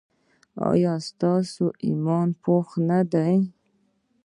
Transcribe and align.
ایا 0.69 0.93
ستاسو 1.09 1.65
ایمان 1.87 2.27
پاخه 2.43 2.79
نه 2.89 2.99
دی؟ 3.11 3.35